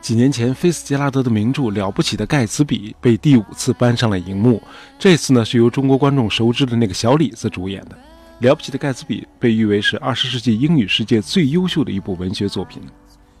[0.00, 4.60] 几年前，菲斯杰拉德的名著《了不起的盖茨比》被第五次搬上了荧幕。
[4.98, 7.96] 这次呢，是由中国观众熟知的那个小李子主演的。
[8.44, 12.82] 《了不起的盖茨比》被誉为是二十世纪英语世界最优秀的一部文学作品。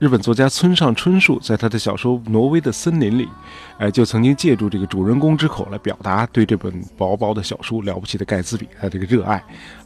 [0.00, 3.28] 日本作家村上春树在他的小说《挪威的森林》里，
[3.78, 9.36] 哎，就曾经借助这个主人公之口来表达对这本薄薄的小书《了不起的盖茨比》他这个热爱，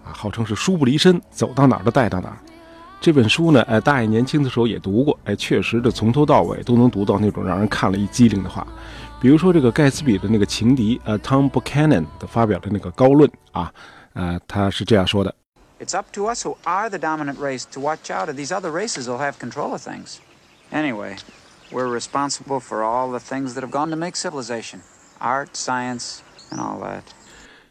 [0.03, 2.39] 啊，号称是书不离身，走到哪儿都带到哪儿。
[3.01, 8.67] 这本书呢，哎，大爷年轻的时候也读过，哎，确实的从头到尾都能读到那种让人看了一激灵的话，
[9.21, 13.71] 比如说这个盖茨比的那个情敌，呃，Tom Buchanan 的发表的那个高论啊，
[14.15, 15.33] 呃，他是这样说的。
[15.81, 19.07] It's up to us who are the dominant race to watch out, or these other races
[19.07, 20.19] will have control of things.
[20.73, 21.17] Anyway,
[21.71, 24.81] we're responsible for all the things that have gone to make civilization
[25.21, 26.19] art, science,
[26.51, 27.03] and all that.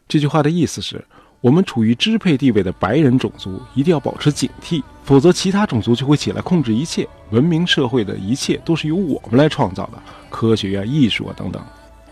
[0.08, 1.04] 这句话的意思是，
[1.42, 7.06] 我们处于支配地位的白人种族一定要保持警惕，否则其他种族就会起来控制一切。
[7.32, 11.62] 文明社会的一切都是由我们来创造的，科学啊、艺术啊等等。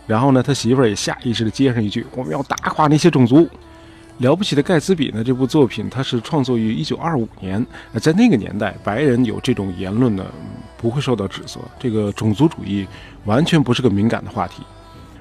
[0.06, 3.50] 然后呢，他媳妇儿也下意识地接上一句：“我们要打垮那些种族。”
[4.19, 5.23] 了不起的盖茨比呢？
[5.23, 7.66] 这部作品它是创作于一九二五年，
[8.02, 10.25] 在那个年代，白人有这种言论呢，
[10.77, 11.59] 不会受到指责。
[11.77, 12.88] 这个种族主义
[13.25, 14.63] 完全不是个敏感的话题。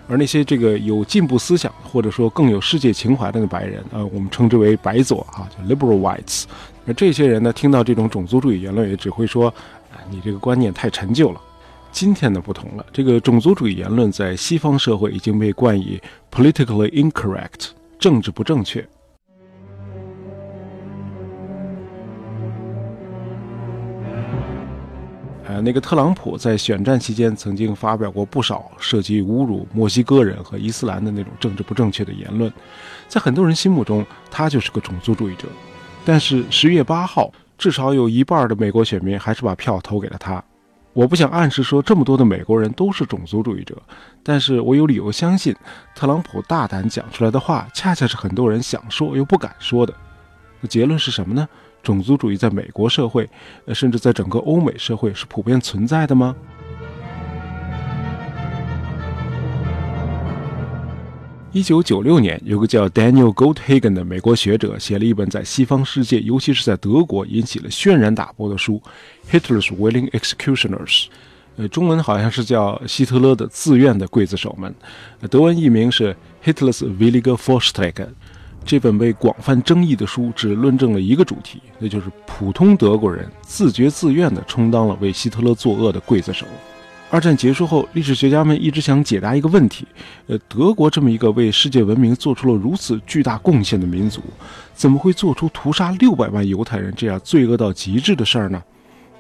[0.06, 6.44] 而那些这个有进步思想或者说更有世界情怀的白人，呃，我们称之为白左哈，叫 liberal whites。
[6.84, 9.52] 那这些人呢，听到这种种族主义言论，也只会说，
[10.10, 11.40] 你这个观念太陈旧了。
[11.90, 15.98] 今天呢不同了，这个种族主义言论在西方社会已经被冠以
[16.30, 18.86] politically incorrect，政治不正确。
[25.46, 32.50] 呃，那个特朗普在选战期间曾经发表过不少涉及侮辱墨西哥人和伊斯兰的那种政治不正确的言论，
[33.08, 35.46] 在很多人心目中，他就是个种族主义者。
[36.02, 40.42] 但是十月八号，至少有一半的美国选民还是把票投给了他。
[40.94, 43.76] 我不想暗示说这么多的美国人都是种族主义者，
[44.22, 45.54] 但是我有理由相信，
[45.94, 49.92] 特朗普大胆讲出来的话，恰恰是很多人想说又不敢说的。
[50.60, 51.46] 那结论是什么呢？
[51.82, 53.28] 种族主义在美国社会，
[53.74, 56.34] 甚至在整个欧美社会是普遍存在的吗？
[61.54, 68.82] 一九九六年，有个叫 Daniel Goldhagen 的美国学者写了一本在西方世界，尤其是在德国引起了轩然大波的书
[69.32, 71.04] 《Hitler's Willing Executioners》，
[71.56, 74.74] 呃，中文好像是叫希特勒的自愿的刽子手们，
[75.30, 78.08] 德文译名是 Hitler's Willige Vorstrecker。
[78.64, 86.44] 这本被广泛争议的书只论证了一个主题，那就是普通德国人自觉自愿地充当了为希特勒作恶的刽子手。
[87.14, 89.86] 二战结束后，历史学家们一直想解答一个问题：
[90.26, 94.20] 呃，德国这么一个为世界文明做出了如此巨大贡献的民族，
[94.74, 98.60] 怎么会做出屠杀六百万犹太人这样罪恶到极致的事儿呢？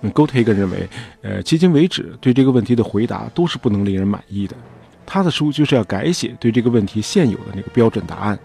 [0.00, 0.88] 嗯 Goldhagen 认为，
[1.22, 4.56] 呃，迄今为止对这个问题的回答都是不能令人满意的。
[5.06, 8.36] 他的书就是要改写对这个问题现有的那个标准答案。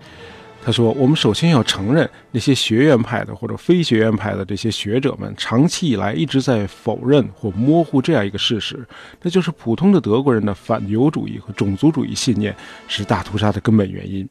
[0.69, 8.87] 他说：“我们首先要承认，那些学院派的或者非学院派的这些学者们，长期以来一直在否认或模糊这样一个事实，
[9.23, 12.55] 那就是普通的德国人的反犹主义和种族主义信念
[12.87, 14.29] 是大屠杀的根本原因。”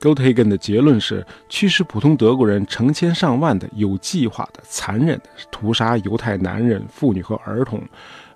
[0.00, 7.82] Goldhagen 的结论是，驱使普通德国人成千上万的有计划的、残忍的屠杀犹太男人、妇女和儿童，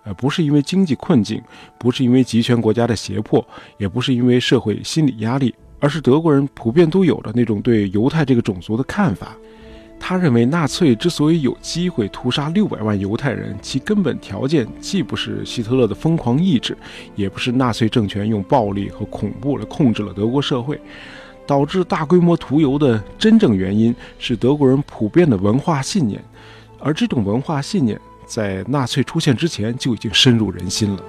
[0.02, 1.40] 呃，不是因为经济困境，
[1.78, 3.46] 不是因为集权国家的胁迫，
[3.78, 5.54] 也不是因为社会心理压力。
[5.78, 9.37] 而是德国人普遍都有的那种对犹太这个种族的看法。
[9.98, 16.76] 他认为，纳粹之所以有机会屠杀六百万犹太人，其根本条件既不是希特勒的疯狂意志，
[17.14, 20.81] 也不是纳粹政权用暴力和恐怖来控制了德国社会。
[21.47, 26.20] 导致大规模屠犹的真正原因是德国人普遍的文化信念，
[26.81, 31.03] 而这种文化信念在纳粹出现之前就已经深入人心了。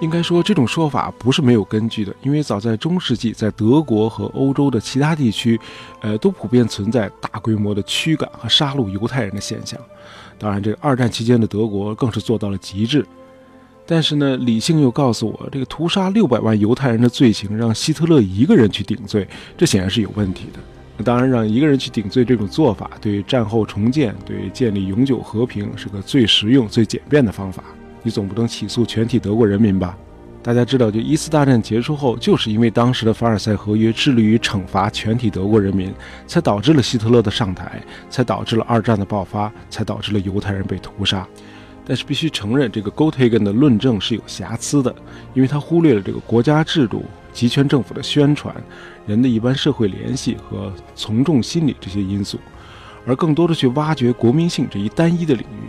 [0.00, 5.58] 应该说，这种说法不是没有根据的，因为早在中世纪，在德国和欧洲的其他地区，
[6.00, 9.78] 呃，都普遍存在大规模的驱赶和杀戮犹太人的现象。
[10.38, 13.04] 当然，这个二战期间的德国更是做到了极致。
[13.84, 19.26] 但是呢，理性又告诉我，这个屠杀六百万犹太人的罪行让希特勒一个人去顶罪，
[19.56, 21.02] 这显然是有问题的。
[21.02, 27.64] 当然，让一个人去顶罪这种做法，对战后重建、对建立永久和平是个最实用、最简便的方法。
[28.02, 29.96] 你总不能起诉全体德国人民吧？
[30.42, 35.92] 大家知道，就一次大战结束后，就是因为当时的凡尔赛合约致力于惩罚全体德国人民，
[36.26, 41.26] 才导致了希特勒的上台，才导致了二战的爆发，才导致了犹太人被屠杀。
[41.84, 44.94] 但是必须承认，这个 Goldhagen 的论证是有瑕疵的，
[45.34, 48.54] 因为他忽略了这个国家制度、集权政府的宣传、
[49.06, 52.38] 人的一般社会联系和从众心理这些因素，
[53.06, 55.68] 而更多的去挖掘国民性这一单一的领域。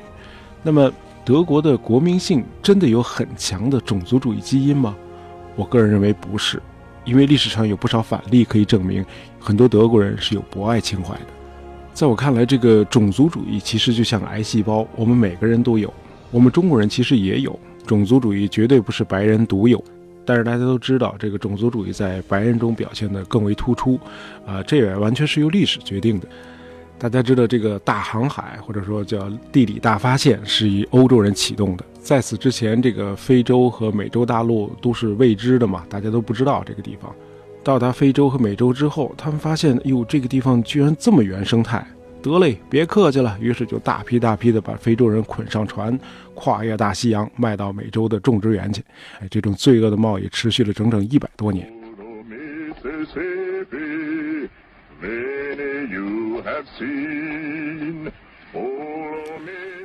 [0.62, 0.92] 那么，
[1.30, 4.98] 德国的国民性真的有很强的种族主义基因吗？
[5.56, 6.60] 我个人认为不是，
[7.06, 9.06] 因为历史上有不少反例可以证明，
[9.40, 11.28] 很多德国人是有博爱情怀的。
[11.94, 15.94] 在我看来，这个种族主义其实就像癌细胞，我们每个人都有，
[16.32, 17.60] 我们中国人其实也有。
[17.86, 19.84] 种族主义绝对不是白人独有，
[20.26, 24.00] 但是大家都知道，这个种族主义在白人中表现得更为突出，
[24.48, 26.28] 啊，这也完全是由历史决定的。
[27.00, 37.16] 大家知道，这个大航海或者说叫地理大发现是以欧洲人启动的，在此之前，这个非洲和美洲大陆都是未知的嘛，大家都不知道这个地方。
[37.64, 41.86] 到达非洲和美洲之后，他们发现，哟，这个地方居然这么原生态。
[42.22, 43.38] 得嘞，别客气了。
[43.40, 45.98] 于是就大批大批的把非洲人捆上船，
[46.34, 48.84] 跨越大西洋，卖到美洲的种植园去。
[49.22, 51.72] 哎，这种罪恶的贸易持续了整整一百多年。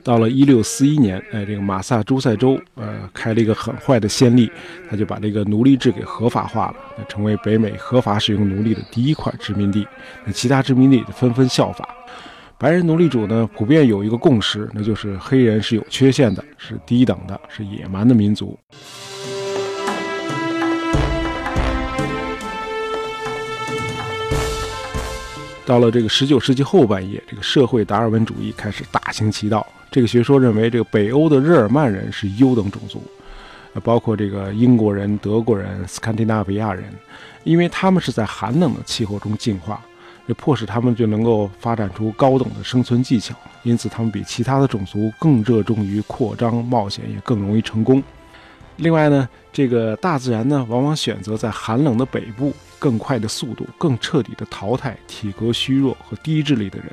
[0.03, 4.51] 到了一六四一年，哎，这个马萨诸塞州，呃，开了一个很坏的先例，
[4.91, 9.87] 他就把这个奴隶制给合法化了，成为北美合法使用奴隶的第一块殖民地。
[10.27, 11.89] 那其他殖民地纷纷效法。
[12.59, 18.59] 白人奴隶主呢，普遍有一个共识，那就是黑人是有缺陷的，是低等的，是野蛮的民族。
[25.67, 29.67] 到了这个十九世纪后半叶，这个社会达尔文主义开始大行其道。
[29.91, 33.03] 这个学说认为，这个北欧的日耳曼人是优等种族，
[33.83, 36.85] 包括这个英国人、德国人、斯堪的纳维亚人，
[37.45, 39.81] 因为他们是在寒冷的气候中进化。
[40.27, 48.03] 这迫使他们就能够发展出高等的生存技巧，因此他们比其他的种族更热衷于扩张、冒险，也更容易成功。
[48.77, 56.89] 另外呢，这个大自然呢，往往选择在寒冷的北部，更快的速度、更彻底的淘汰体格虚弱和低智力的人。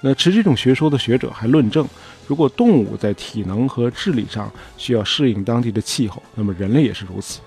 [0.00, 1.84] 那持这种学说的学者还论证，
[2.28, 7.40] 如果动物在体能和智力上需要适应当地的气候，那么人类也是如此。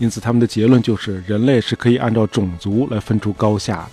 [0.00, 3.90] 因此，他们的结论就是，人类是可以按照种族来分出高下的。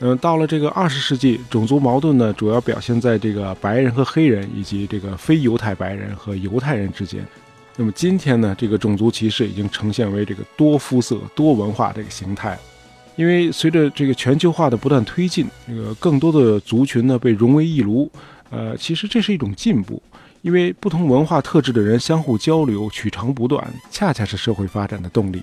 [0.00, 7.24] 嗯，到了这个二十世纪，种族矛盾呢，主要表现在这个白人和黑人，以及这个非犹太白人和犹太人之间。
[7.76, 12.58] 那么今天呢，这个种族歧视已经呈现为这个多肤色、多文化这个形态。
[13.16, 18.10] 因为随着这个全球化的不断推进，这个更多的族群呢被融为一炉。
[18.50, 20.02] 呃，其实这是一种进步，
[20.42, 25.42] 因为不同文化特质的人相互交流、取长补短，恰恰是社会发展的动力。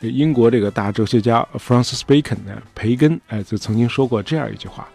[0.00, 4.88] 英国这个大哲学家 Francis Bacon 呢，培根哎，就曾经说过这样一句话，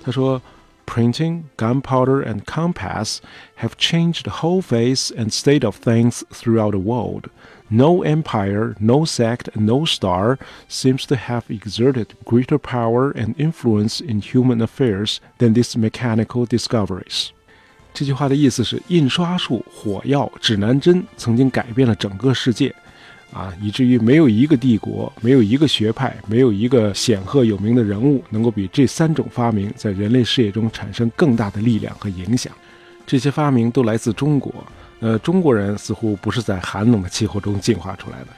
[0.00, 0.40] 他说
[0.85, 3.21] ：“Printing, gunpowder, and compass
[3.57, 7.29] have changed the whole face and state of things throughout the world.
[7.69, 14.21] No empire, no sect, no star seems to have exerted greater power and influence in
[14.21, 17.29] human affairs than these mechanical discoveries.”
[17.93, 22.73] 这句话的意思是，印刷术、火药、指南针曾经改变了整个世界。
[23.34, 32.52] 啊，以至于没有一个帝国，没有一个学派，没有一个显赫有名的人物，能够比这三种发明在人类事业中产生更大的力量和影响。
[33.04, 34.54] 这些发明都来自中国。
[35.00, 38.28] 呃，中国人似乎不是在寒冷的气候中进化出来的。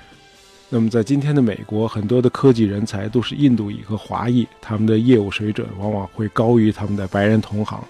[0.70, 7.84] 那么，在今天的美国，很多的科技人才都是印度裔和华裔，他们的业务水准往往会高于他们的白人同行。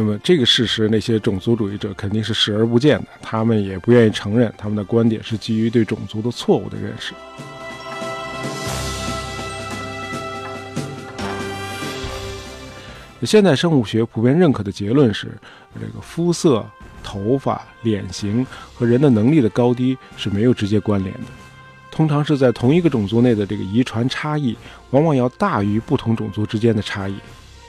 [0.00, 7.14] 那么这个事实，那些种族主义者肯定是视而不见的，他们也不愿意承认，他们的观点是基于对种族的错误的认识。
[13.26, 15.36] 现代生物学普遍认可的结论是，
[15.80, 16.64] 这个肤色、
[17.02, 21.26] 头发、脸型和人的能力的高低是没有直接关联的，
[21.90, 24.56] 通常是在同一个种族内的这个遗传差异，
[24.90, 27.16] 往往要大于不同种族之间的差异。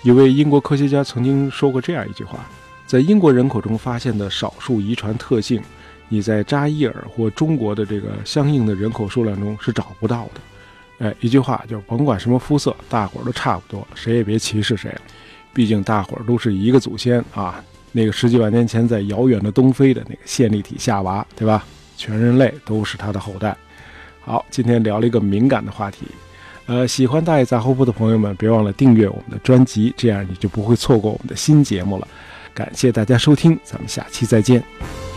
[0.01, 2.39] 一位英国科学家曾经说过这样一句话：
[2.87, 5.61] 在英国人口中发现的少数遗传特性，
[6.07, 11.05] 你在扎伊尔或中国的这个相应的人口数量中是找不到的。
[11.05, 14.93] 哎，一句话就是甭管什么肤色，大伙儿都差不多，谁也别歧视谁。
[15.53, 21.65] 毕竟大伙儿都是一个祖先啊，那个十几万年前在遥远的东非的那个线粒体夏娃，对吧？
[21.97, 23.55] 全人类都是他的后代。
[24.21, 26.05] 好，今天聊了一个敏感的话题。
[26.69, 32.07] 呃，喜欢大爷杂货铺的朋友们，别忘了订阅我们的专辑，这样你就不会错过我们的新节目了。
[32.53, 35.08] 感谢大家收听，咱们下期再见。